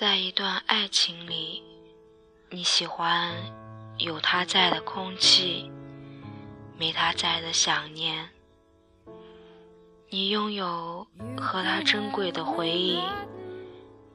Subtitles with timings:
[0.00, 1.62] 在一段爱情里，
[2.48, 3.34] 你喜欢
[3.98, 5.70] 有他在的空气，
[6.78, 8.30] 没他在的想念。
[10.08, 12.98] 你拥有和他珍贵的回忆，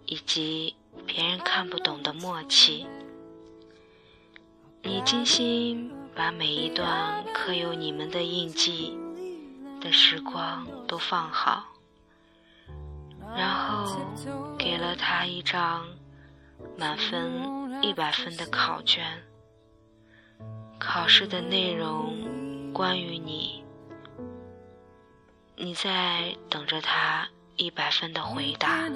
[0.07, 0.75] 以及
[1.05, 2.87] 别人看不懂的默契。
[4.81, 8.97] 你精心把每一段刻有你们的印记
[9.79, 11.74] 的时光都放好。
[13.33, 13.97] 然后
[14.57, 15.85] 给了他一张
[16.77, 19.05] 满分一百分的考卷，
[20.77, 23.63] 考试的内容关于你，
[25.55, 28.87] 你在等着他一百分的回答。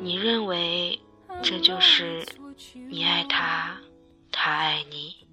[0.00, 1.00] 你认为
[1.42, 2.26] 这就是
[2.88, 3.76] 你爱他，
[4.30, 5.26] 他爱你，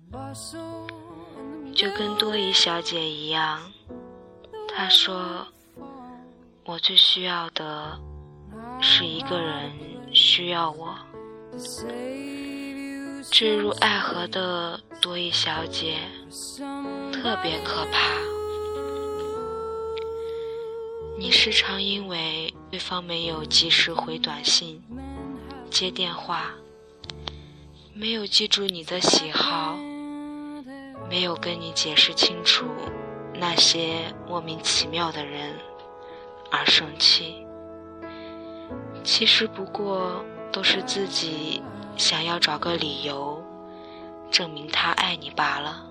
[1.74, 3.72] 就跟多疑小姐一样，
[4.68, 5.48] 她说。
[6.70, 8.00] 我最需要的
[8.80, 9.72] 是一个人
[10.14, 10.96] 需要我。
[13.32, 15.98] 坠入爱河的多一小姐
[17.12, 18.12] 特别可怕。
[21.18, 24.80] 你时常因为对方没有及时回短信、
[25.72, 26.52] 接电话，
[27.96, 29.76] 没有记住你的喜好，
[31.10, 32.68] 没有跟你解释清楚
[33.34, 35.56] 那些莫名其妙的人。
[36.52, 37.46] 而生气，
[39.04, 41.62] 其实不过都是自己
[41.96, 43.44] 想要找个理由
[44.32, 45.86] 证明他爱你罢了。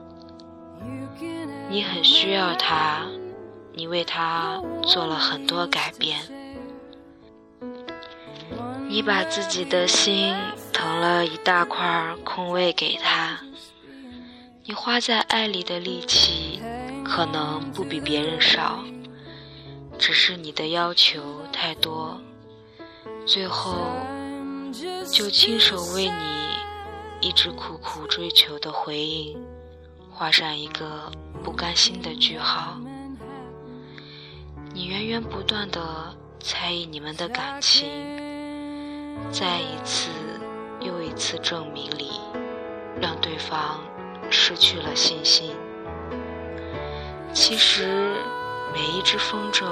[1.71, 3.07] 你很需要他，
[3.73, 6.19] 你为他做了很多改变，
[8.89, 10.35] 你把自己的心
[10.73, 13.39] 腾了一大块空位给他，
[14.65, 16.61] 你花在爱里的力气
[17.05, 18.83] 可能不比别人少。
[19.99, 21.21] 只是你的要求
[21.53, 22.19] 太多，
[23.27, 23.75] 最后
[25.13, 29.37] 就亲手为你一直苦苦追求的回应
[30.11, 31.11] 画上一个
[31.43, 32.79] 不甘心的句号。
[34.73, 37.89] 你源源不断的猜疑你们的感情，
[39.33, 40.11] 在一次
[40.81, 42.21] 又一次证明里，
[43.01, 43.81] 让对方
[44.31, 45.51] 失去了信心。
[47.35, 48.15] 其实。
[48.73, 49.67] 每一只风筝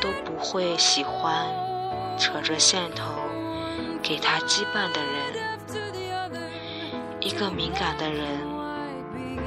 [0.00, 1.46] 都不会喜欢
[2.18, 3.04] 扯着线头
[4.02, 5.50] 给他羁绊的人。
[7.20, 8.40] 一个敏感的人，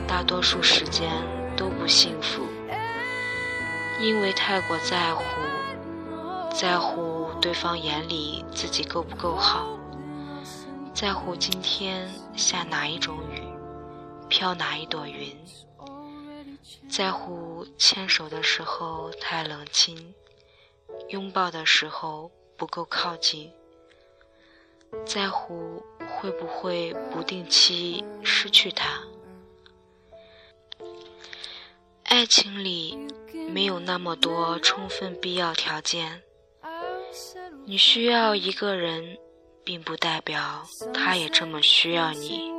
[0.07, 1.09] 大多数时间
[1.57, 2.43] 都不幸福，
[3.99, 5.23] 因为太过在乎，
[6.51, 9.67] 在乎对方眼里自己够不够好，
[10.93, 13.41] 在乎今天下哪一种雨，
[14.29, 15.35] 飘哪一朵云。
[16.89, 20.13] 在乎牵手的时候太冷清，
[21.09, 23.51] 拥抱的时候不够靠近，
[25.05, 25.83] 在乎
[26.19, 29.01] 会不会不定期失去他。
[32.03, 32.97] 爱情里
[33.49, 36.21] 没有那么多充分必要条件，
[37.65, 39.17] 你需要一个人，
[39.63, 40.63] 并不代表
[40.93, 42.51] 他也这么需要你。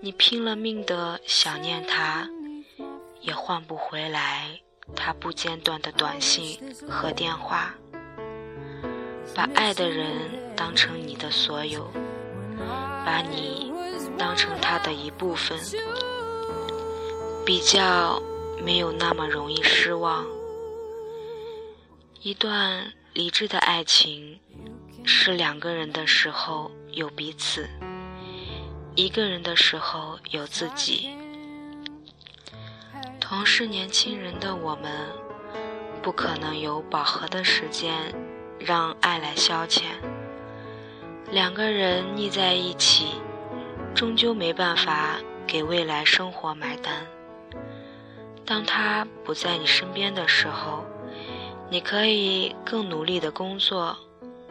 [0.00, 2.28] 你拼了命的想念他。
[3.24, 4.60] 也换不回来
[4.94, 6.58] 他不间断的短信
[6.88, 7.74] 和电话。
[9.34, 11.90] 把爱的人当成你的所有，
[13.04, 13.72] 把你
[14.18, 15.58] 当成他的一部分，
[17.44, 18.22] 比较
[18.62, 20.24] 没有那么容易失望。
[22.20, 24.38] 一段理智的爱情，
[25.04, 27.66] 是两个人的时候有彼此，
[28.94, 31.10] 一个人的时候有自己。
[33.34, 34.92] 同是年轻人的我们，
[36.00, 38.14] 不可能有饱和的时间
[38.60, 39.82] 让爱来消遣。
[41.32, 43.16] 两个人腻在一起，
[43.92, 45.16] 终究没办法
[45.48, 47.04] 给未来生活买单。
[48.46, 50.84] 当他不在你身边的时候，
[51.68, 53.98] 你可以更努力的工作，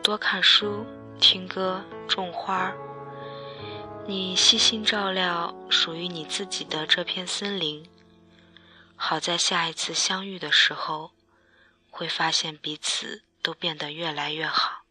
[0.03, 0.85] 多看书、
[1.21, 2.69] 听歌、种花。
[4.06, 7.81] 你细心照料属于你自己的这片森林。
[9.05, 11.11] 好在下一次相遇的时候，
[11.91, 14.85] 会发现彼此都变得越来越好，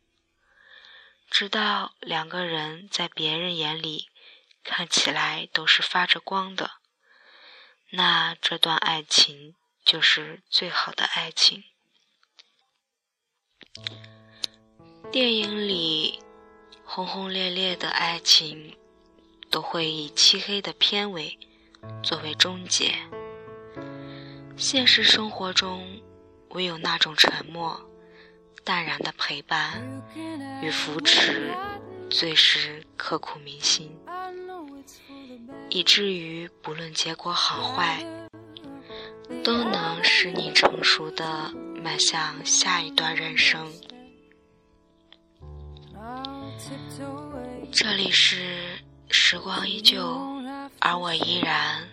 [1.31, 4.11] 直到两个人在别人眼里
[4.63, 6.73] 看起来都是发着光的，
[7.89, 11.65] 那这段爱情就是最好的爱情。
[15.11, 16.23] 电影里
[16.85, 18.77] 轰轰烈烈的爱情，
[19.51, 21.39] 都会以漆黑的片尾
[22.03, 22.95] 作为终结。
[24.57, 25.85] 现实生活中，
[26.51, 27.81] 唯有那种沉默，
[28.65, 29.83] 淡然的陪伴
[30.63, 31.53] 与扶持，
[32.09, 33.91] 最是刻骨铭心，
[35.69, 38.05] 以至于不论结果好坏，
[39.43, 41.53] 都能使你成熟的
[41.83, 43.71] 迈向下一段人生。
[47.73, 48.79] 这里是
[49.11, 50.03] 时光依旧，
[50.79, 51.89] 而我依然。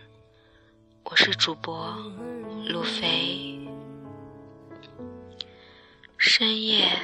[1.11, 1.95] 我是主播
[2.67, 3.59] 路飞。
[6.19, 6.99] 深夜，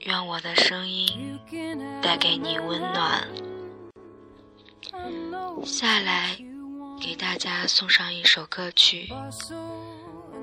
[0.00, 1.38] 愿我的声音
[2.02, 3.28] 带给你温暖。
[5.64, 6.36] 下来，
[7.00, 9.08] 给大家送上一首歌曲，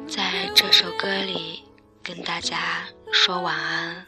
[0.07, 1.63] 在这首歌里
[2.01, 4.07] 跟大家说晚安。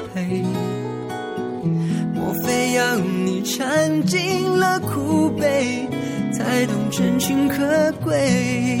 [2.13, 3.65] 莫非要你尝
[4.05, 5.87] 尽了苦悲，
[6.33, 8.80] 才懂真情可贵？